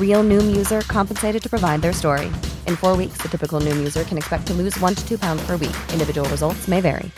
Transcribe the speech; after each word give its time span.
Real 0.00 0.24
Noom 0.24 0.56
user 0.56 0.80
compensated 0.88 1.42
to 1.42 1.50
provide 1.50 1.82
their 1.82 1.92
story. 1.92 2.28
In 2.66 2.76
four 2.76 2.96
weeks, 2.96 3.18
the 3.20 3.28
typical 3.28 3.60
Noom 3.60 3.76
user 3.76 4.04
can 4.04 4.16
expect 4.16 4.46
to 4.46 4.54
lose 4.54 4.80
one 4.80 4.94
to 4.94 5.06
two 5.06 5.18
pounds 5.18 5.44
per 5.44 5.58
week. 5.58 5.76
Individual 5.92 6.26
results 6.30 6.66
may 6.66 6.80
vary. 6.80 7.10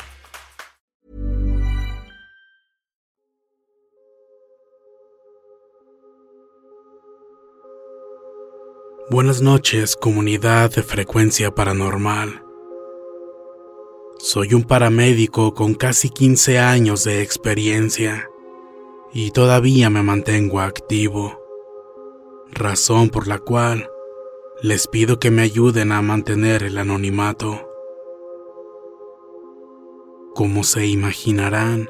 Buenas 9.11 9.41
noches, 9.41 9.97
comunidad 9.97 10.71
de 10.75 10.83
frecuencia 10.83 11.51
paranormal. 11.55 12.43
Soy 14.19 14.53
un 14.53 14.65
paramédico 14.65 15.55
con 15.55 15.73
casi 15.73 16.11
15 16.11 16.59
años 16.59 17.05
de 17.05 17.23
experiencia 17.23 18.29
y 19.15 19.31
todavía 19.31 19.89
me 19.89 20.03
mantengo 20.03 20.61
activo, 20.61 21.38
razón 22.51 23.11
por 23.11 23.29
la 23.29 23.39
cual 23.39 23.91
les 24.63 24.89
pido 24.89 25.21
que 25.21 25.31
me 25.31 25.43
ayuden 25.43 25.93
a 25.93 26.03
mantener 26.03 26.63
el 26.63 26.79
anonimato. 26.79 27.69
Como 30.35 30.65
se 30.65 30.87
imaginarán, 30.87 31.89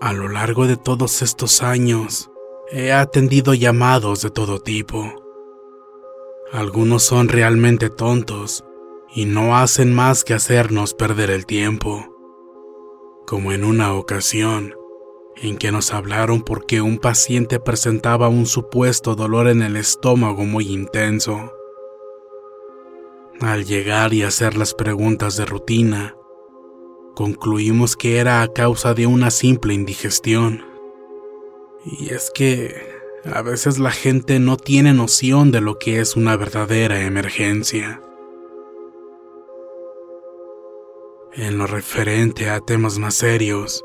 a 0.00 0.12
lo 0.12 0.28
largo 0.28 0.66
de 0.66 0.76
todos 0.76 1.22
estos 1.22 1.62
años 1.62 2.30
he 2.70 2.92
atendido 2.92 3.52
llamados 3.52 4.22
de 4.22 4.30
todo 4.30 4.60
tipo. 4.60 5.12
Algunos 6.52 7.02
son 7.02 7.28
realmente 7.28 7.90
tontos 7.90 8.64
y 9.14 9.24
no 9.24 9.56
hacen 9.56 9.94
más 9.94 10.24
que 10.24 10.34
hacernos 10.34 10.94
perder 10.94 11.30
el 11.30 11.46
tiempo. 11.46 12.06
Como 13.26 13.52
en 13.52 13.64
una 13.64 13.92
ocasión, 13.94 14.74
en 15.36 15.56
que 15.56 15.72
nos 15.72 15.92
hablaron 15.92 16.42
porque 16.42 16.80
un 16.80 16.98
paciente 16.98 17.60
presentaba 17.60 18.28
un 18.28 18.46
supuesto 18.46 19.14
dolor 19.14 19.48
en 19.48 19.62
el 19.62 19.76
estómago 19.76 20.44
muy 20.44 20.72
intenso. 20.72 21.52
Al 23.40 23.64
llegar 23.64 24.12
y 24.12 24.22
hacer 24.22 24.56
las 24.56 24.74
preguntas 24.74 25.36
de 25.36 25.46
rutina, 25.46 26.14
concluimos 27.14 27.96
que 27.96 28.18
era 28.18 28.42
a 28.42 28.48
causa 28.52 28.92
de 28.92 29.06
una 29.06 29.30
simple 29.30 29.72
indigestión. 29.72 30.64
Y 31.84 32.12
es 32.12 32.30
que 32.34 32.74
a 33.24 33.40
veces 33.42 33.78
la 33.78 33.90
gente 33.90 34.38
no 34.40 34.56
tiene 34.56 34.92
noción 34.92 35.52
de 35.52 35.60
lo 35.60 35.78
que 35.78 36.00
es 36.00 36.16
una 36.16 36.36
verdadera 36.36 37.00
emergencia. 37.02 38.02
En 41.32 41.58
lo 41.58 41.66
referente 41.66 42.50
a 42.50 42.60
temas 42.60 42.98
más 42.98 43.14
serios, 43.14 43.84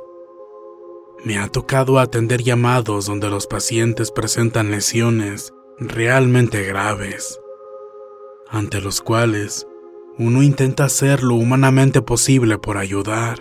me 1.25 1.39
ha 1.39 1.47
tocado 1.47 1.97
atender 1.97 2.43
llamados 2.43 3.07
donde 3.07 3.31
los 3.31 3.47
pacientes 3.47 4.11
presentan 4.11 4.69
lesiones 4.69 5.53
realmente 5.79 6.63
graves, 6.63 7.39
ante 8.47 8.79
los 8.79 9.01
cuales 9.01 9.67
uno 10.19 10.43
intenta 10.43 10.85
hacer 10.85 11.23
lo 11.23 11.33
humanamente 11.33 12.03
posible 12.03 12.59
por 12.59 12.77
ayudar, 12.77 13.39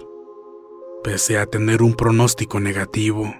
pese 1.05 1.39
a 1.39 1.45
tener 1.45 1.83
un 1.83 1.95
pronóstico 1.95 2.59
negativo. 2.59 3.35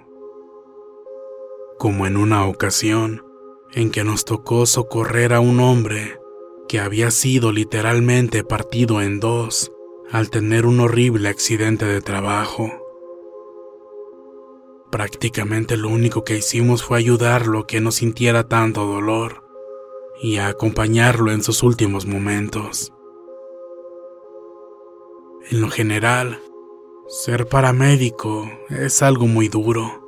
Como 1.79 2.05
en 2.05 2.15
una 2.15 2.45
ocasión 2.45 3.25
en 3.73 3.89
que 3.89 4.03
nos 4.03 4.25
tocó 4.25 4.67
socorrer 4.67 5.33
a 5.33 5.39
un 5.39 5.59
hombre 5.59 6.19
que 6.67 6.79
había 6.79 7.09
sido 7.09 7.51
literalmente 7.51 8.43
partido 8.43 9.01
en 9.01 9.19
dos 9.19 9.71
al 10.11 10.29
tener 10.29 10.67
un 10.67 10.79
horrible 10.81 11.29
accidente 11.29 11.85
de 11.85 12.01
trabajo. 12.01 12.84
Prácticamente 14.95 15.75
lo 15.75 15.89
único 15.89 16.23
que 16.23 16.37
hicimos 16.37 16.81
fue 16.81 16.97
ayudarlo 16.99 17.59
a 17.59 17.67
que 17.67 17.81
no 17.81 17.91
sintiera 17.91 18.47
tanto 18.47 18.85
dolor 18.85 19.43
y 20.21 20.37
a 20.37 20.47
acompañarlo 20.47 21.33
en 21.33 21.43
sus 21.43 21.63
últimos 21.63 22.05
momentos. 22.05 22.93
En 25.51 25.59
lo 25.59 25.69
general, 25.69 26.39
ser 27.09 27.45
paramédico 27.45 28.49
es 28.69 29.01
algo 29.01 29.27
muy 29.27 29.49
duro. 29.49 30.01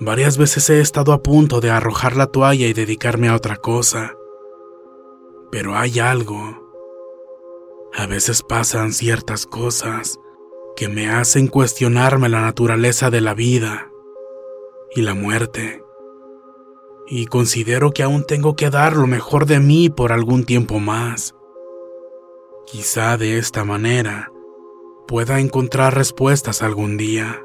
Varias 0.00 0.38
veces 0.38 0.70
he 0.70 0.80
estado 0.80 1.12
a 1.12 1.22
punto 1.22 1.60
de 1.60 1.70
arrojar 1.70 2.16
la 2.16 2.28
toalla 2.28 2.66
y 2.66 2.72
dedicarme 2.72 3.28
a 3.28 3.36
otra 3.36 3.56
cosa. 3.56 4.14
Pero 5.50 5.76
hay 5.76 5.98
algo. 5.98 6.40
A 7.92 8.06
veces 8.06 8.42
pasan 8.42 8.94
ciertas 8.94 9.44
cosas 9.44 10.18
que 10.76 10.88
me 10.88 11.10
hacen 11.10 11.48
cuestionarme 11.48 12.28
la 12.28 12.40
naturaleza 12.40 13.10
de 13.10 13.20
la 13.20 13.34
vida 13.34 13.90
y 14.94 15.02
la 15.02 15.14
muerte. 15.14 15.82
Y 17.06 17.26
considero 17.26 17.90
que 17.90 18.02
aún 18.02 18.24
tengo 18.24 18.56
que 18.56 18.70
dar 18.70 18.96
lo 18.96 19.06
mejor 19.06 19.46
de 19.46 19.60
mí 19.60 19.90
por 19.90 20.12
algún 20.12 20.44
tiempo 20.44 20.78
más. 20.78 21.34
Quizá 22.66 23.16
de 23.16 23.38
esta 23.38 23.64
manera 23.64 24.30
pueda 25.08 25.40
encontrar 25.40 25.94
respuestas 25.94 26.62
algún 26.62 26.96
día. 26.96 27.44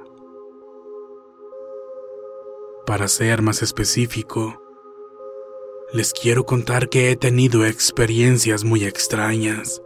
Para 2.86 3.08
ser 3.08 3.42
más 3.42 3.64
específico, 3.64 4.62
les 5.92 6.14
quiero 6.14 6.46
contar 6.46 6.90
que 6.90 7.10
he 7.10 7.16
tenido 7.16 7.66
experiencias 7.66 8.64
muy 8.64 8.84
extrañas, 8.84 9.82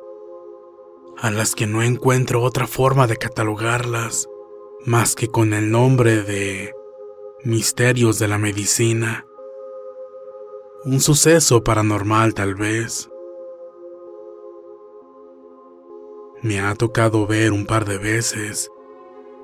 a 1.21 1.31
las 1.31 1.53
que 1.53 1.67
no 1.67 1.83
encuentro 1.83 2.41
otra 2.41 2.65
forma 2.65 3.05
de 3.05 3.17
catalogarlas 3.17 4.27
más 4.85 5.15
que 5.15 5.27
con 5.27 5.53
el 5.53 5.69
nombre 5.69 6.23
de 6.23 6.73
misterios 7.43 8.19
de 8.19 8.29
la 8.29 8.37
medicina. 8.37 9.25
Un 10.85 11.01
suceso 11.01 11.61
paranormal 11.61 12.33
tal 12.33 12.55
vez. 12.55 13.09
Me 16.41 16.61
ha 16.61 16.73
tocado 16.75 17.27
ver 17.27 17.51
un 17.51 17.65
par 17.65 17.83
de 17.83 17.97
veces 17.97 18.71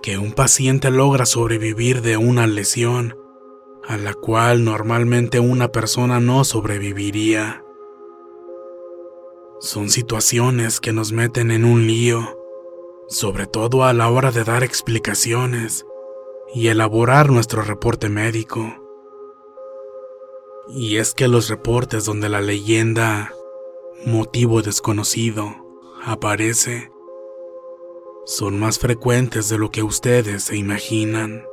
que 0.01 0.17
un 0.17 0.31
paciente 0.31 0.91
logra 0.91 1.25
sobrevivir 1.25 2.01
de 2.01 2.15
una 2.15 2.47
lesión 2.47 3.17
a 3.85 3.97
la 3.97 4.13
cual 4.13 4.63
normalmente 4.63 5.41
una 5.41 5.73
persona 5.73 6.21
no 6.21 6.45
sobreviviría. 6.45 7.64
Son 9.65 9.89
situaciones 9.89 10.79
que 10.79 10.93
nos 10.93 11.11
meten 11.11 11.49
en 11.49 11.65
un 11.65 11.87
lío, 11.87 12.39
sobre 13.07 13.47
todo 13.47 13.83
a 13.83 13.93
la 13.93 14.11
hora 14.11 14.31
de 14.31 14.43
dar 14.43 14.63
explicaciones 14.63 15.87
y 16.53 16.67
elaborar 16.67 17.31
nuestro 17.31 17.63
reporte 17.63 18.07
médico. 18.07 18.75
Y 20.69 20.97
es 20.97 21.15
que 21.15 21.27
los 21.27 21.49
reportes 21.49 22.05
donde 22.05 22.29
la 22.29 22.41
leyenda 22.41 23.33
motivo 24.05 24.61
desconocido 24.61 25.55
aparece 26.03 26.91
son 28.23 28.59
más 28.59 28.77
frecuentes 28.77 29.49
de 29.49 29.57
lo 29.57 29.71
que 29.71 29.81
ustedes 29.81 30.43
se 30.43 30.57
imaginan. 30.57 31.43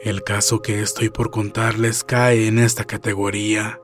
El 0.00 0.24
caso 0.24 0.62
que 0.62 0.80
estoy 0.80 1.10
por 1.10 1.30
contarles 1.30 2.04
cae 2.04 2.46
en 2.46 2.58
esta 2.58 2.86
categoría. 2.86 3.81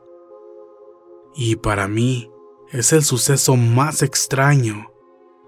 Y 1.34 1.56
para 1.56 1.88
mí 1.88 2.30
es 2.70 2.92
el 2.92 3.04
suceso 3.04 3.56
más 3.56 4.02
extraño 4.02 4.92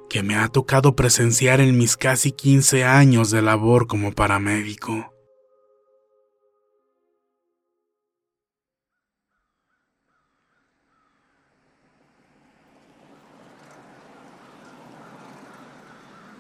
que 0.09 0.23
me 0.23 0.37
ha 0.37 0.49
tocado 0.49 0.97
presenciar 0.97 1.61
en 1.61 1.79
mis 1.79 1.97
casi 1.97 2.33
15 2.33 2.85
años 2.85 3.31
de 3.31 3.43
labor 3.43 3.87
como 3.87 4.13
paramédico. 4.13 5.15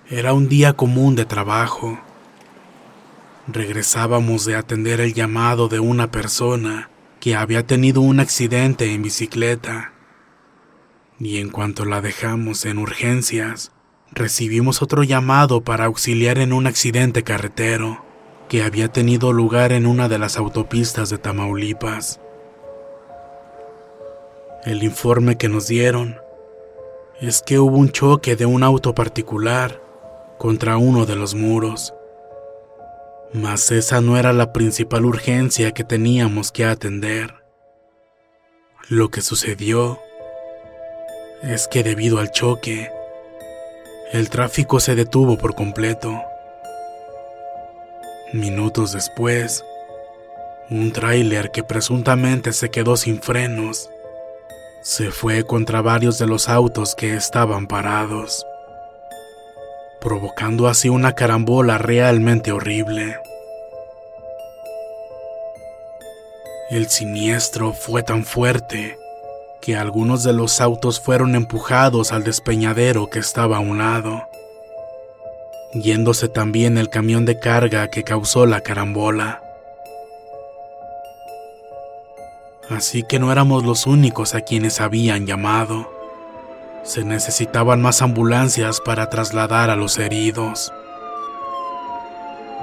Era 0.09 0.33
un 0.33 0.49
día 0.49 0.73
común 0.73 1.15
de 1.15 1.25
trabajo. 1.25 2.01
Regresábamos 3.47 4.45
de 4.45 4.57
atender 4.57 5.01
el 5.01 5.15
llamado 5.15 5.69
de 5.69 5.79
una 5.79 6.11
persona 6.11 6.91
que 7.21 7.37
había 7.37 7.67
tenido 7.67 8.01
un 8.01 8.19
accidente 8.19 8.93
en 8.95 9.03
bicicleta. 9.03 9.93
Y 11.19 11.39
en 11.39 11.51
cuanto 11.51 11.85
la 11.85 12.01
dejamos 12.01 12.65
en 12.65 12.79
urgencias, 12.79 13.73
recibimos 14.11 14.81
otro 14.81 15.03
llamado 15.03 15.63
para 15.63 15.85
auxiliar 15.85 16.39
en 16.39 16.53
un 16.53 16.67
accidente 16.67 17.23
carretero 17.23 18.05
que 18.49 18.63
había 18.63 18.89
tenido 18.89 19.33
lugar 19.33 19.71
en 19.71 19.87
una 19.87 20.09
de 20.09 20.19
las 20.19 20.37
autopistas 20.39 21.11
de 21.11 21.19
Tamaulipas. 21.19 22.21
El 24.65 24.83
informe 24.83 25.37
que 25.37 25.49
nos 25.49 25.69
dieron 25.69 26.17
es 27.21 27.43
que 27.43 27.59
hubo 27.59 27.77
un 27.77 27.91
choque 27.91 28.35
de 28.35 28.47
un 28.47 28.63
auto 28.63 28.95
particular 28.95 29.83
contra 30.39 30.79
uno 30.79 31.05
de 31.05 31.17
los 31.17 31.35
muros. 31.35 31.93
Mas 33.33 33.71
esa 33.71 34.01
no 34.01 34.17
era 34.17 34.33
la 34.33 34.53
principal 34.53 35.05
urgencia 35.05 35.73
que 35.73 35.85
teníamos 35.85 36.51
que 36.51 36.65
atender. 36.65 37.35
Lo 38.89 39.11
que 39.11 39.21
sucedió 39.21 40.01
es 41.43 41.69
que 41.69 41.83
debido 41.83 42.19
al 42.19 42.33
choque, 42.33 42.91
el 44.13 44.31
tráfico 44.31 44.81
se 44.81 44.97
detuvo 44.97 45.39
por 45.39 45.55
completo. 45.55 46.21
Minutos 48.33 48.93
después, 48.93 49.65
un 50.69 50.93
tráiler 50.93 51.51
que 51.53 51.63
presuntamente 51.63 52.53
se 52.53 52.71
quedó 52.71 52.97
sin 52.97 53.23
frenos 53.23 53.91
se 54.83 55.11
fue 55.11 55.45
contra 55.45 55.83
varios 55.83 56.19
de 56.19 56.27
los 56.27 56.49
autos 56.49 56.95
que 56.95 57.15
estaban 57.15 57.67
parados 57.67 58.47
provocando 60.01 60.69
así 60.69 60.89
una 60.89 61.15
carambola 61.15 61.79
realmente 61.79 62.53
horrible. 62.53 63.19
El 66.71 66.89
siniestro 66.89 67.73
fue 67.73 68.03
tan 68.03 68.25
fuerte 68.25 68.97
que 69.61 69.77
algunos 69.77 70.23
de 70.23 70.33
los 70.33 70.61
autos 70.61 71.01
fueron 71.01 71.35
empujados 71.35 72.13
al 72.13 72.25
despeñadero 72.25 73.11
que 73.11 73.19
estaba 73.19 73.59
a 73.59 73.61
un 73.61 73.79
lado, 73.79 74.29
yéndose 75.75 76.29
también 76.29 76.79
el 76.79 76.89
camión 76.89 77.27
de 77.27 77.39
carga 77.39 77.89
que 77.89 78.05
causó 78.05 78.47
la 78.47 78.61
carambola. 78.63 79.43
Así 82.71 83.03
que 83.03 83.19
no 83.19 83.33
éramos 83.33 83.65
los 83.65 83.87
únicos 83.87 84.35
a 84.35 84.43
quienes 84.43 84.81
habían 84.81 85.27
llamado. 85.27 86.00
Se 86.83 87.05
necesitaban 87.05 87.83
más 87.83 88.03
ambulancias 88.03 88.81
para 88.81 89.09
trasladar 89.11 89.71
a 89.71 89.77
los 89.77 89.99
heridos. 89.99 90.73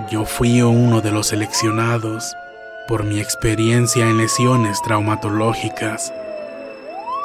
Yo 0.09 0.25
fui 0.25 0.61
uno 0.61 1.01
de 1.01 1.11
los 1.11 1.27
seleccionados 1.27 2.35
por 2.87 3.03
mi 3.03 3.19
experiencia 3.19 4.07
en 4.07 4.17
lesiones 4.17 4.81
traumatológicas 4.81 6.13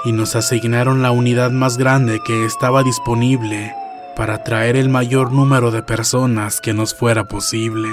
y 0.05 0.13
nos 0.13 0.37
asignaron 0.37 1.03
la 1.03 1.13
unidad 1.13 1.51
más 1.51 1.79
grande 1.79 2.21
que 2.25 2.45
estaba 2.45 2.83
disponible 2.83 3.75
para 4.17 4.43
traer 4.43 4.77
el 4.77 4.89
mayor 4.89 5.33
número 5.33 5.71
de 5.71 5.83
personas 5.83 6.61
que 6.61 6.75
nos 6.75 6.95
fuera 6.95 7.25
posible. 7.25 7.89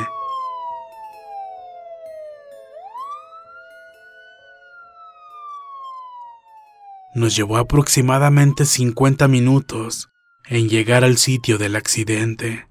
Nos 7.16 7.36
llevó 7.36 7.58
aproximadamente 7.58 8.66
50 8.66 9.28
minutos 9.28 10.10
en 10.48 10.70
llegar 10.70 11.04
al 11.04 11.18
sitio 11.18 11.58
del 11.58 11.76
accidente. 11.76 12.68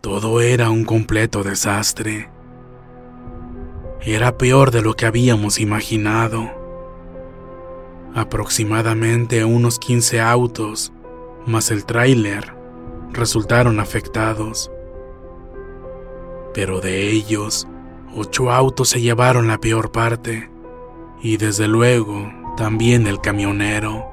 Todo 0.00 0.40
era 0.40 0.68
un 0.70 0.84
completo 0.84 1.44
desastre. 1.44 2.28
Era 4.00 4.36
peor 4.36 4.72
de 4.72 4.82
lo 4.82 4.94
que 4.94 5.06
habíamos 5.06 5.60
imaginado. 5.60 6.50
Aproximadamente 8.12 9.44
unos 9.44 9.78
15 9.78 10.20
autos, 10.20 10.92
más 11.46 11.70
el 11.70 11.84
tráiler, 11.84 12.52
resultaron 13.12 13.78
afectados. 13.78 14.72
Pero 16.52 16.80
de 16.80 17.10
ellos, 17.10 17.68
Ocho 18.14 18.50
autos 18.50 18.90
se 18.90 19.00
llevaron 19.00 19.48
la 19.48 19.58
peor 19.58 19.90
parte 19.90 20.50
y 21.22 21.38
desde 21.38 21.66
luego 21.66 22.30
también 22.58 23.06
el 23.06 23.22
camionero. 23.22 24.04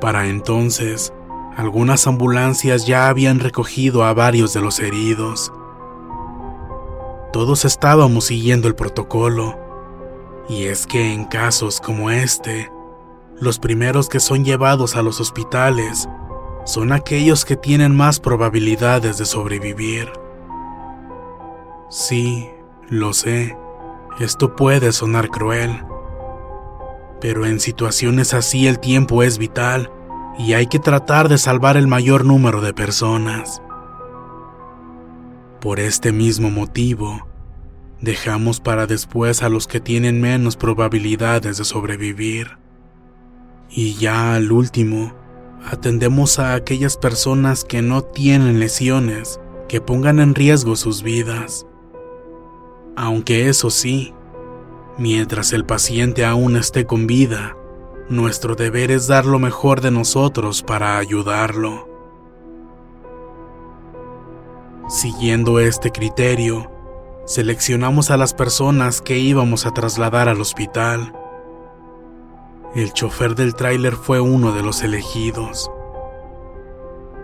Para 0.00 0.26
entonces, 0.26 1.12
algunas 1.56 2.08
ambulancias 2.08 2.88
ya 2.88 3.08
habían 3.08 3.38
recogido 3.38 4.02
a 4.02 4.14
varios 4.14 4.52
de 4.52 4.60
los 4.60 4.80
heridos. 4.80 5.52
Todos 7.32 7.64
estábamos 7.64 8.24
siguiendo 8.24 8.66
el 8.66 8.74
protocolo, 8.74 9.56
y 10.48 10.64
es 10.64 10.88
que 10.88 11.12
en 11.12 11.24
casos 11.24 11.80
como 11.80 12.10
este, 12.10 12.68
los 13.40 13.60
primeros 13.60 14.08
que 14.08 14.18
son 14.18 14.44
llevados 14.44 14.96
a 14.96 15.02
los 15.02 15.20
hospitales 15.20 16.08
son 16.64 16.92
aquellos 16.92 17.44
que 17.44 17.56
tienen 17.56 17.94
más 17.94 18.18
probabilidades 18.18 19.18
de 19.18 19.24
sobrevivir. 19.24 20.10
Sí, 21.90 22.50
lo 22.90 23.14
sé, 23.14 23.56
esto 24.20 24.56
puede 24.56 24.92
sonar 24.92 25.30
cruel, 25.30 25.84
pero 27.18 27.46
en 27.46 27.60
situaciones 27.60 28.34
así 28.34 28.66
el 28.66 28.78
tiempo 28.78 29.22
es 29.22 29.38
vital 29.38 29.90
y 30.38 30.52
hay 30.52 30.66
que 30.66 30.78
tratar 30.78 31.30
de 31.30 31.38
salvar 31.38 31.78
el 31.78 31.88
mayor 31.88 32.26
número 32.26 32.60
de 32.60 32.74
personas. 32.74 33.62
Por 35.60 35.80
este 35.80 36.12
mismo 36.12 36.50
motivo, 36.50 37.26
dejamos 38.02 38.60
para 38.60 38.86
después 38.86 39.42
a 39.42 39.48
los 39.48 39.66
que 39.66 39.80
tienen 39.80 40.20
menos 40.20 40.56
probabilidades 40.56 41.56
de 41.56 41.64
sobrevivir. 41.64 42.58
Y 43.70 43.94
ya 43.94 44.34
al 44.34 44.52
último, 44.52 45.14
atendemos 45.64 46.38
a 46.38 46.52
aquellas 46.52 46.98
personas 46.98 47.64
que 47.64 47.80
no 47.80 48.02
tienen 48.02 48.60
lesiones 48.60 49.40
que 49.68 49.80
pongan 49.80 50.20
en 50.20 50.34
riesgo 50.34 50.76
sus 50.76 51.02
vidas. 51.02 51.66
Aunque 53.00 53.48
eso 53.48 53.70
sí, 53.70 54.12
mientras 54.98 55.52
el 55.52 55.64
paciente 55.64 56.24
aún 56.24 56.56
esté 56.56 56.84
con 56.84 57.06
vida, 57.06 57.56
nuestro 58.08 58.56
deber 58.56 58.90
es 58.90 59.06
dar 59.06 59.24
lo 59.24 59.38
mejor 59.38 59.80
de 59.80 59.92
nosotros 59.92 60.64
para 60.64 60.98
ayudarlo. 60.98 61.88
Siguiendo 64.88 65.60
este 65.60 65.92
criterio, 65.92 66.72
seleccionamos 67.24 68.10
a 68.10 68.16
las 68.16 68.34
personas 68.34 69.00
que 69.00 69.16
íbamos 69.16 69.64
a 69.64 69.72
trasladar 69.72 70.28
al 70.28 70.40
hospital. 70.40 71.14
El 72.74 72.92
chofer 72.94 73.36
del 73.36 73.54
tráiler 73.54 73.94
fue 73.94 74.18
uno 74.18 74.50
de 74.50 74.64
los 74.64 74.82
elegidos. 74.82 75.70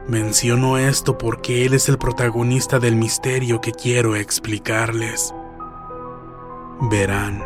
Menciono 0.06 0.78
esto 0.78 1.18
porque 1.18 1.66
él 1.66 1.74
es 1.74 1.88
el 1.88 1.98
protagonista 1.98 2.78
del 2.78 2.94
misterio 2.94 3.60
que 3.60 3.72
quiero 3.72 4.14
explicarles. 4.14 5.34
Verán, 6.80 7.44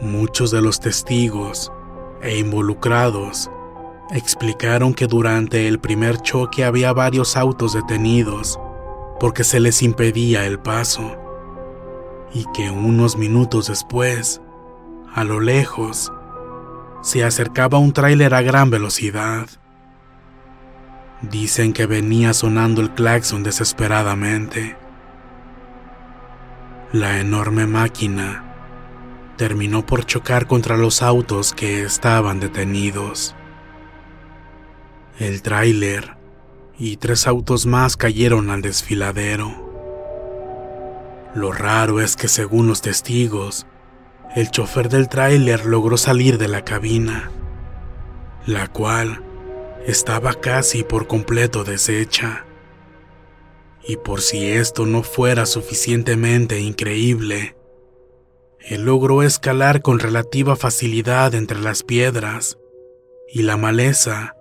muchos 0.00 0.50
de 0.50 0.62
los 0.62 0.80
testigos 0.80 1.70
e 2.22 2.38
involucrados 2.38 3.50
explicaron 4.10 4.94
que 4.94 5.06
durante 5.06 5.68
el 5.68 5.78
primer 5.78 6.20
choque 6.22 6.64
había 6.64 6.92
varios 6.92 7.36
autos 7.36 7.74
detenidos 7.74 8.58
porque 9.20 9.44
se 9.44 9.60
les 9.60 9.82
impedía 9.82 10.46
el 10.46 10.58
paso 10.58 11.16
y 12.32 12.46
que 12.54 12.70
unos 12.70 13.16
minutos 13.16 13.68
después, 13.68 14.40
a 15.14 15.22
lo 15.24 15.40
lejos, 15.40 16.10
se 17.02 17.24
acercaba 17.24 17.78
un 17.78 17.92
tráiler 17.92 18.34
a 18.34 18.42
gran 18.42 18.70
velocidad. 18.70 19.46
Dicen 21.22 21.74
que 21.74 21.86
venía 21.86 22.32
sonando 22.32 22.80
el 22.80 22.90
claxon 22.90 23.42
desesperadamente. 23.42 24.79
La 26.92 27.20
enorme 27.20 27.68
máquina 27.68 28.44
terminó 29.36 29.86
por 29.86 30.04
chocar 30.06 30.48
contra 30.48 30.76
los 30.76 31.02
autos 31.02 31.52
que 31.54 31.82
estaban 31.82 32.40
detenidos. 32.40 33.36
El 35.20 35.40
tráiler 35.40 36.16
y 36.80 36.96
tres 36.96 37.28
autos 37.28 37.64
más 37.64 37.96
cayeron 37.96 38.50
al 38.50 38.60
desfiladero. 38.60 39.70
Lo 41.32 41.52
raro 41.52 42.00
es 42.00 42.16
que 42.16 42.26
según 42.26 42.66
los 42.66 42.82
testigos, 42.82 43.68
el 44.34 44.50
chofer 44.50 44.88
del 44.88 45.08
tráiler 45.08 45.66
logró 45.66 45.96
salir 45.96 46.38
de 46.38 46.48
la 46.48 46.64
cabina, 46.64 47.30
la 48.46 48.66
cual 48.66 49.22
estaba 49.86 50.34
casi 50.34 50.82
por 50.82 51.06
completo 51.06 51.62
deshecha. 51.62 52.46
Y 53.86 53.96
por 53.96 54.20
si 54.20 54.46
esto 54.46 54.86
no 54.86 55.02
fuera 55.02 55.46
suficientemente 55.46 56.60
increíble, 56.60 57.56
él 58.60 58.84
logró 58.84 59.22
escalar 59.22 59.80
con 59.82 59.98
relativa 59.98 60.54
facilidad 60.54 61.34
entre 61.34 61.60
las 61.60 61.82
piedras 61.82 62.58
y 63.28 63.42
la 63.42 63.56
maleza 63.56 64.36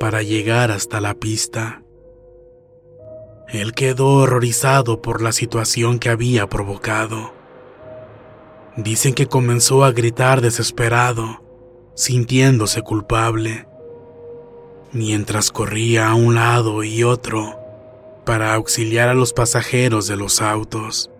para 0.00 0.22
llegar 0.22 0.70
hasta 0.70 1.00
la 1.00 1.14
pista. 1.14 1.82
Él 3.48 3.74
quedó 3.74 4.08
horrorizado 4.14 5.02
por 5.02 5.20
la 5.20 5.32
situación 5.32 5.98
que 5.98 6.08
había 6.08 6.48
provocado. 6.48 7.34
Dicen 8.76 9.12
que 9.12 9.26
comenzó 9.26 9.84
a 9.84 9.92
gritar 9.92 10.40
desesperado, 10.40 11.42
sintiéndose 11.94 12.80
culpable 12.80 13.66
mientras 14.92 15.50
corría 15.50 16.10
a 16.10 16.14
un 16.14 16.34
lado 16.34 16.84
y 16.84 17.02
otro 17.02 17.58
para 18.24 18.54
auxiliar 18.54 19.08
a 19.08 19.14
los 19.14 19.32
pasajeros 19.32 20.06
de 20.06 20.16
los 20.16 20.40
autos. 20.40 21.10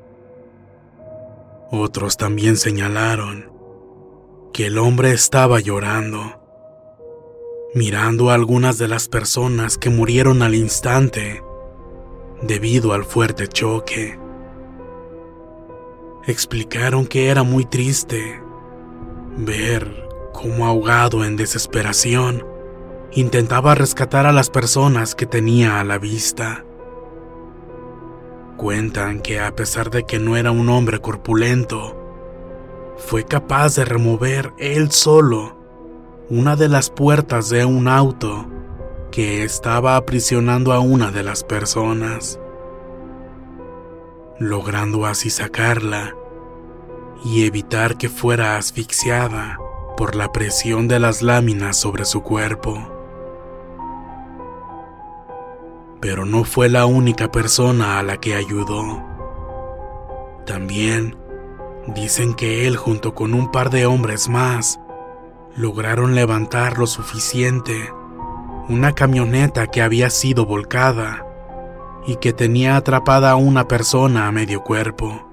Otros 1.70 2.16
también 2.16 2.56
señalaron 2.56 3.50
que 4.52 4.66
el 4.66 4.78
hombre 4.78 5.12
estaba 5.12 5.60
llorando, 5.60 6.40
mirando 7.74 8.30
a 8.30 8.34
algunas 8.34 8.76
de 8.76 8.88
las 8.88 9.08
personas 9.08 9.78
que 9.78 9.88
murieron 9.88 10.42
al 10.42 10.54
instante 10.54 11.42
debido 12.42 12.92
al 12.92 13.04
fuerte 13.04 13.48
choque. 13.48 14.18
Explicaron 16.26 17.06
que 17.06 17.28
era 17.28 17.42
muy 17.42 17.64
triste 17.64 18.40
ver 19.36 20.08
cómo 20.32 20.66
ahogado 20.66 21.24
en 21.24 21.36
desesperación 21.36 22.46
intentaba 23.12 23.74
rescatar 23.74 24.26
a 24.26 24.32
las 24.32 24.50
personas 24.50 25.14
que 25.14 25.26
tenía 25.26 25.80
a 25.80 25.84
la 25.84 25.98
vista. 25.98 26.64
Cuentan 28.62 29.18
que 29.18 29.40
a 29.40 29.56
pesar 29.56 29.90
de 29.90 30.04
que 30.04 30.20
no 30.20 30.36
era 30.36 30.52
un 30.52 30.68
hombre 30.68 31.00
corpulento, 31.00 31.96
fue 32.96 33.24
capaz 33.24 33.74
de 33.74 33.84
remover 33.84 34.52
él 34.56 34.92
solo 34.92 35.56
una 36.30 36.54
de 36.54 36.68
las 36.68 36.88
puertas 36.88 37.48
de 37.48 37.64
un 37.64 37.88
auto 37.88 38.46
que 39.10 39.42
estaba 39.42 39.96
aprisionando 39.96 40.72
a 40.72 40.78
una 40.78 41.10
de 41.10 41.24
las 41.24 41.42
personas, 41.42 42.38
logrando 44.38 45.06
así 45.06 45.28
sacarla 45.28 46.14
y 47.24 47.44
evitar 47.46 47.98
que 47.98 48.08
fuera 48.08 48.58
asfixiada 48.58 49.58
por 49.96 50.14
la 50.14 50.30
presión 50.30 50.86
de 50.86 51.00
las 51.00 51.20
láminas 51.20 51.80
sobre 51.80 52.04
su 52.04 52.22
cuerpo. 52.22 52.91
Pero 56.02 56.26
no 56.26 56.42
fue 56.42 56.68
la 56.68 56.84
única 56.84 57.30
persona 57.30 58.00
a 58.00 58.02
la 58.02 58.16
que 58.16 58.34
ayudó. 58.34 59.00
También 60.44 61.16
dicen 61.94 62.34
que 62.34 62.66
él 62.66 62.76
junto 62.76 63.14
con 63.14 63.34
un 63.34 63.52
par 63.52 63.70
de 63.70 63.86
hombres 63.86 64.28
más 64.28 64.80
lograron 65.54 66.16
levantar 66.16 66.76
lo 66.76 66.88
suficiente 66.88 67.92
una 68.68 68.94
camioneta 68.94 69.68
que 69.68 69.80
había 69.80 70.10
sido 70.10 70.44
volcada 70.44 71.24
y 72.04 72.16
que 72.16 72.32
tenía 72.32 72.74
atrapada 72.74 73.30
a 73.30 73.36
una 73.36 73.68
persona 73.68 74.26
a 74.26 74.32
medio 74.32 74.64
cuerpo. 74.64 75.28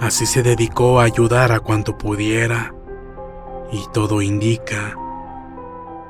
Así 0.00 0.24
se 0.24 0.42
dedicó 0.42 0.98
a 0.98 1.04
ayudar 1.04 1.52
a 1.52 1.60
cuanto 1.60 1.98
pudiera 1.98 2.74
y 3.70 3.84
todo 3.92 4.22
indica 4.22 4.96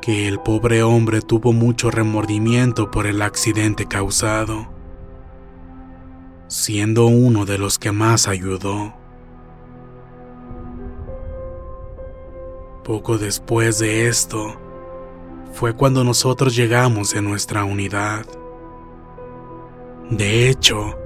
que 0.00 0.26
el 0.26 0.40
pobre 0.40 0.82
hombre 0.82 1.20
tuvo 1.20 1.52
mucho 1.52 1.90
remordimiento 1.90 2.90
por 2.90 3.06
el 3.06 3.20
accidente 3.22 3.86
causado, 3.86 4.68
siendo 6.48 7.06
uno 7.06 7.44
de 7.44 7.58
los 7.58 7.78
que 7.78 7.92
más 7.92 8.26
ayudó. 8.26 8.94
Poco 12.82 13.18
después 13.18 13.78
de 13.78 14.08
esto, 14.08 14.56
fue 15.52 15.74
cuando 15.74 16.02
nosotros 16.02 16.56
llegamos 16.56 17.14
en 17.14 17.24
nuestra 17.24 17.64
unidad. 17.64 18.24
De 20.08 20.48
hecho, 20.48 20.96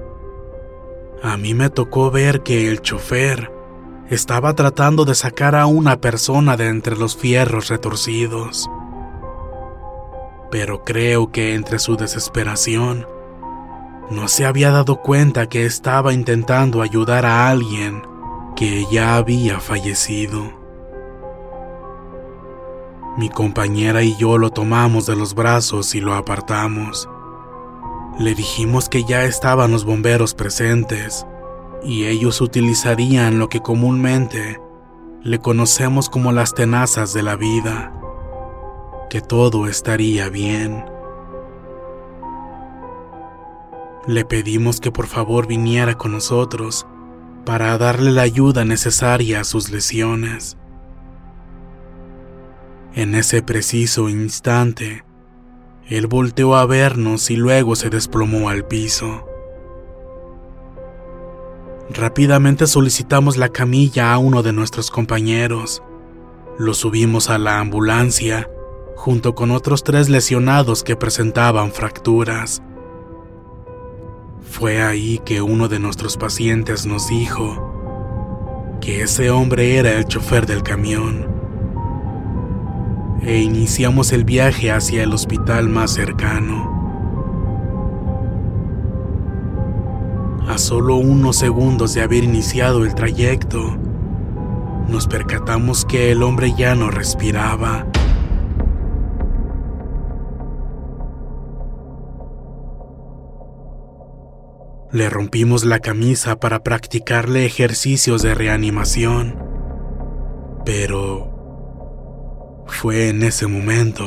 a 1.21 1.37
mí 1.37 1.53
me 1.53 1.69
tocó 1.69 2.11
ver 2.11 2.43
que 2.43 2.69
el 2.69 2.81
chofer 2.81 3.51
estaba 4.09 4.53
tratando 4.53 5.03
de 5.03 5.15
sacar 5.15 5.55
a 5.55 5.65
una 5.65 5.99
persona 5.99 6.55
de 6.55 6.69
entre 6.69 6.95
los 6.95 7.17
fierros 7.17 7.67
retorcidos 7.67 8.69
pero 10.51 10.83
creo 10.83 11.31
que 11.31 11.55
entre 11.55 11.79
su 11.79 11.97
desesperación 11.97 13.07
no 14.09 14.27
se 14.27 14.45
había 14.45 14.71
dado 14.71 15.01
cuenta 15.01 15.49
que 15.49 15.65
estaba 15.65 16.13
intentando 16.13 16.81
ayudar 16.81 17.25
a 17.25 17.49
alguien 17.49 18.03
que 18.55 18.85
ya 18.91 19.15
había 19.15 19.59
fallecido. 19.59 20.53
Mi 23.17 23.29
compañera 23.29 24.03
y 24.03 24.15
yo 24.17 24.37
lo 24.37 24.51
tomamos 24.51 25.05
de 25.05 25.15
los 25.15 25.33
brazos 25.33 25.95
y 25.95 26.01
lo 26.01 26.13
apartamos. 26.13 27.09
Le 28.19 28.35
dijimos 28.35 28.89
que 28.89 29.03
ya 29.03 29.23
estaban 29.23 29.71
los 29.71 29.85
bomberos 29.85 30.33
presentes 30.33 31.25
y 31.83 32.05
ellos 32.05 32.41
utilizarían 32.41 33.39
lo 33.39 33.49
que 33.49 33.61
comúnmente 33.61 34.61
le 35.23 35.39
conocemos 35.39 36.09
como 36.09 36.31
las 36.31 36.53
tenazas 36.53 37.13
de 37.13 37.23
la 37.23 37.35
vida 37.35 37.91
que 39.09 39.21
todo 39.21 39.67
estaría 39.67 40.29
bien. 40.29 40.85
Le 44.07 44.23
pedimos 44.23 44.79
que 44.79 44.91
por 44.91 45.07
favor 45.07 45.47
viniera 45.47 45.97
con 45.97 46.11
nosotros 46.11 46.85
para 47.45 47.77
darle 47.77 48.11
la 48.11 48.21
ayuda 48.21 48.65
necesaria 48.65 49.41
a 49.41 49.43
sus 49.43 49.71
lesiones. 49.71 50.57
En 52.93 53.15
ese 53.15 53.41
preciso 53.41 54.09
instante, 54.09 55.03
él 55.87 56.07
volteó 56.07 56.55
a 56.55 56.65
vernos 56.65 57.29
y 57.29 57.35
luego 57.35 57.75
se 57.75 57.89
desplomó 57.89 58.49
al 58.49 58.65
piso. 58.65 59.27
Rápidamente 61.89 62.67
solicitamos 62.67 63.37
la 63.37 63.49
camilla 63.49 64.13
a 64.13 64.17
uno 64.17 64.43
de 64.43 64.53
nuestros 64.53 64.89
compañeros. 64.89 65.83
Lo 66.57 66.73
subimos 66.73 67.29
a 67.29 67.37
la 67.37 67.59
ambulancia 67.59 68.49
junto 68.95 69.35
con 69.35 69.51
otros 69.51 69.83
tres 69.83 70.09
lesionados 70.09 70.83
que 70.83 70.95
presentaban 70.95 71.71
fracturas. 71.71 72.61
Fue 74.41 74.81
ahí 74.81 75.19
que 75.25 75.41
uno 75.41 75.67
de 75.67 75.79
nuestros 75.79 76.17
pacientes 76.17 76.85
nos 76.85 77.09
dijo 77.09 78.77
que 78.79 79.01
ese 79.01 79.29
hombre 79.29 79.77
era 79.77 79.91
el 79.91 80.05
chofer 80.05 80.45
del 80.45 80.63
camión. 80.63 81.27
E 83.21 83.39
iniciamos 83.39 84.11
el 84.11 84.23
viaje 84.23 84.71
hacia 84.71 85.03
el 85.03 85.13
hospital 85.13 85.67
más 85.67 85.91
cercano. 85.91 86.73
A 90.47 90.57
solo 90.59 90.95
unos 90.97 91.37
segundos 91.37 91.95
de 91.95 92.01
haber 92.01 92.23
iniciado 92.23 92.85
el 92.85 92.93
trayecto, 92.93 93.75
nos 94.87 95.07
percatamos 95.07 95.83
que 95.85 96.11
el 96.11 96.21
hombre 96.21 96.53
ya 96.55 96.75
no 96.75 96.91
respiraba. 96.91 97.87
Le 104.91 105.09
rompimos 105.09 105.65
la 105.65 105.79
camisa 105.79 106.37
para 106.37 106.63
practicarle 106.63 107.45
ejercicios 107.45 108.21
de 108.21 108.35
reanimación. 108.35 109.43
Pero 110.63 112.63
fue 112.67 113.09
en 113.09 113.23
ese 113.23 113.47
momento 113.47 114.05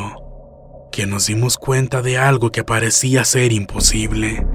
que 0.92 1.06
nos 1.06 1.26
dimos 1.26 1.58
cuenta 1.58 2.02
de 2.02 2.18
algo 2.18 2.50
que 2.50 2.64
parecía 2.64 3.25
ser 3.25 3.52
imposible. 3.52 4.47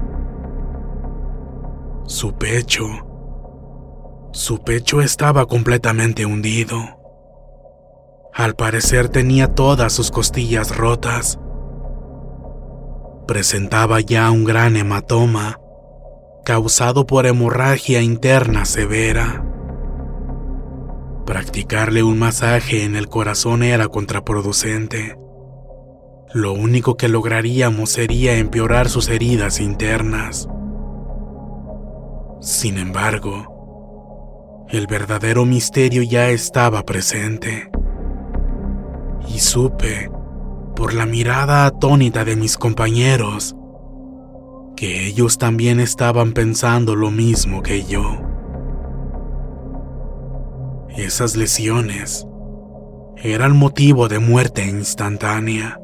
Su 2.06 2.34
pecho. 2.34 2.86
Su 4.32 4.62
pecho 4.62 5.00
estaba 5.00 5.46
completamente 5.46 6.26
hundido. 6.26 6.78
Al 8.34 8.56
parecer 8.56 9.08
tenía 9.08 9.54
todas 9.54 9.92
sus 9.92 10.10
costillas 10.10 10.76
rotas. 10.76 11.38
Presentaba 13.26 14.00
ya 14.00 14.30
un 14.30 14.44
gran 14.44 14.76
hematoma 14.76 15.60
causado 16.44 17.06
por 17.06 17.26
hemorragia 17.26 18.02
interna 18.02 18.64
severa. 18.66 19.44
Practicarle 21.24 22.02
un 22.02 22.18
masaje 22.18 22.84
en 22.84 22.96
el 22.96 23.08
corazón 23.08 23.62
era 23.62 23.88
contraproducente. 23.88 25.16
Lo 26.34 26.52
único 26.52 26.96
que 26.96 27.08
lograríamos 27.08 27.90
sería 27.90 28.36
empeorar 28.36 28.90
sus 28.90 29.08
heridas 29.08 29.58
internas. 29.58 30.48
Sin 32.40 32.76
embargo, 32.76 34.66
el 34.68 34.86
verdadero 34.86 35.46
misterio 35.46 36.02
ya 36.02 36.28
estaba 36.28 36.82
presente. 36.82 37.70
Y 39.28 39.38
supe, 39.38 40.10
por 40.76 40.92
la 40.92 41.06
mirada 41.06 41.64
atónita 41.64 42.26
de 42.26 42.36
mis 42.36 42.58
compañeros, 42.58 43.56
que 44.76 45.06
ellos 45.06 45.38
también 45.38 45.80
estaban 45.80 46.32
pensando 46.32 46.96
lo 46.96 47.10
mismo 47.10 47.62
que 47.62 47.84
yo. 47.84 48.18
Esas 50.96 51.36
lesiones 51.36 52.26
eran 53.16 53.56
motivo 53.56 54.08
de 54.08 54.18
muerte 54.18 54.66
instantánea. 54.66 55.80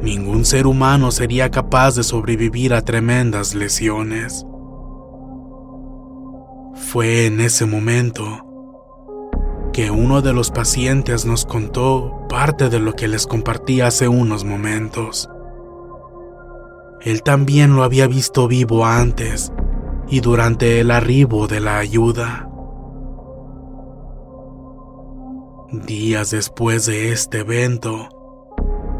Ningún 0.00 0.44
ser 0.44 0.66
humano 0.66 1.10
sería 1.10 1.50
capaz 1.50 1.96
de 1.96 2.02
sobrevivir 2.02 2.72
a 2.72 2.82
tremendas 2.82 3.54
lesiones. 3.54 4.46
Fue 6.74 7.26
en 7.26 7.40
ese 7.40 7.66
momento 7.66 8.44
que 9.72 9.90
uno 9.90 10.22
de 10.22 10.32
los 10.32 10.50
pacientes 10.50 11.24
nos 11.24 11.44
contó 11.44 12.26
parte 12.28 12.68
de 12.68 12.78
lo 12.78 12.94
que 12.94 13.08
les 13.08 13.26
compartí 13.26 13.80
hace 13.80 14.08
unos 14.08 14.44
momentos. 14.44 15.28
Él 17.00 17.22
también 17.22 17.76
lo 17.76 17.84
había 17.84 18.06
visto 18.06 18.48
vivo 18.48 18.84
antes 18.84 19.52
y 20.08 20.20
durante 20.20 20.80
el 20.80 20.90
arribo 20.90 21.46
de 21.46 21.60
la 21.60 21.78
ayuda. 21.78 22.48
Días 25.70 26.30
después 26.30 26.86
de 26.86 27.12
este 27.12 27.40
evento, 27.40 28.08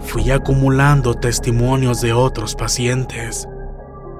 fui 0.00 0.30
acumulando 0.30 1.14
testimonios 1.14 2.00
de 2.00 2.12
otros 2.12 2.54
pacientes 2.54 3.48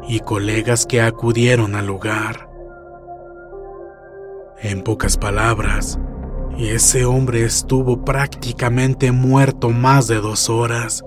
y 0.09 0.21
colegas 0.21 0.87
que 0.87 1.03
acudieron 1.03 1.75
al 1.75 1.87
lugar. 1.87 2.49
En 4.61 4.83
pocas 4.83 5.17
palabras, 5.17 6.01
ese 6.59 7.05
hombre 7.05 7.45
estuvo 7.45 8.05
prácticamente 8.05 9.13
muerto 9.13 9.71
más 9.71 10.09
de 10.09 10.17
dos 10.17 10.49
horas 10.51 11.05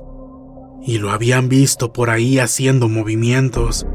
y 0.83 0.97
lo 0.97 1.11
habían 1.11 1.49
visto 1.49 1.93
por 1.93 2.09
ahí 2.09 2.39
haciendo 2.39 2.89
movimientos 2.89 3.85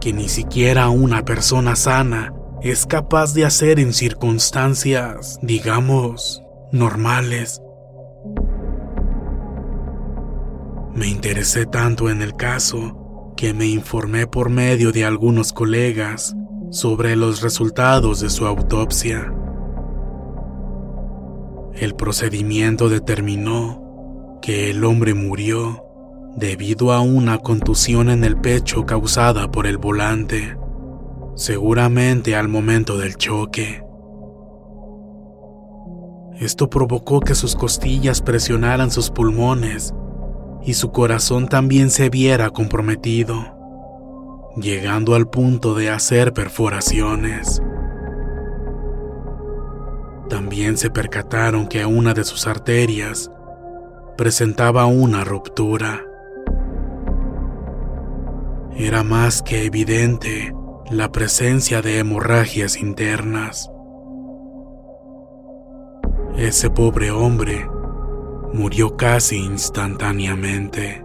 que 0.00 0.12
ni 0.12 0.28
siquiera 0.28 0.88
una 0.88 1.24
persona 1.24 1.76
sana 1.76 2.34
es 2.60 2.86
capaz 2.86 3.34
de 3.34 3.44
hacer 3.44 3.80
en 3.80 3.92
circunstancias, 3.92 5.38
digamos, 5.42 6.42
normales. 6.72 7.60
Me 10.94 11.08
interesé 11.08 11.66
tanto 11.66 12.10
en 12.10 12.20
el 12.20 12.34
caso 12.34 13.32
que 13.36 13.54
me 13.54 13.66
informé 13.66 14.26
por 14.26 14.50
medio 14.50 14.92
de 14.92 15.04
algunos 15.04 15.52
colegas 15.52 16.36
sobre 16.70 17.16
los 17.16 17.42
resultados 17.42 18.20
de 18.20 18.30
su 18.30 18.46
autopsia. 18.46 19.32
El 21.74 21.94
procedimiento 21.94 22.88
determinó 22.88 24.38
que 24.42 24.70
el 24.70 24.84
hombre 24.84 25.14
murió 25.14 25.91
debido 26.36 26.92
a 26.92 27.00
una 27.00 27.38
contusión 27.38 28.08
en 28.10 28.24
el 28.24 28.36
pecho 28.36 28.86
causada 28.86 29.50
por 29.50 29.66
el 29.66 29.78
volante, 29.78 30.56
seguramente 31.34 32.36
al 32.36 32.48
momento 32.48 32.98
del 32.98 33.16
choque. 33.16 33.84
Esto 36.40 36.68
provocó 36.68 37.20
que 37.20 37.34
sus 37.34 37.54
costillas 37.54 38.20
presionaran 38.20 38.90
sus 38.90 39.10
pulmones 39.10 39.94
y 40.64 40.74
su 40.74 40.90
corazón 40.90 41.48
también 41.48 41.90
se 41.90 42.08
viera 42.08 42.50
comprometido, 42.50 43.58
llegando 44.56 45.14
al 45.14 45.28
punto 45.28 45.74
de 45.74 45.90
hacer 45.90 46.32
perforaciones. 46.32 47.62
También 50.28 50.78
se 50.78 50.88
percataron 50.90 51.68
que 51.68 51.84
una 51.84 52.14
de 52.14 52.24
sus 52.24 52.46
arterias 52.46 53.30
presentaba 54.16 54.86
una 54.86 55.24
ruptura. 55.24 56.06
Era 58.76 59.02
más 59.02 59.42
que 59.42 59.64
evidente 59.64 60.54
la 60.90 61.12
presencia 61.12 61.82
de 61.82 61.98
hemorragias 61.98 62.76
internas. 62.76 63.70
Ese 66.36 66.70
pobre 66.70 67.10
hombre 67.10 67.68
murió 68.52 68.96
casi 68.96 69.36
instantáneamente. 69.36 71.04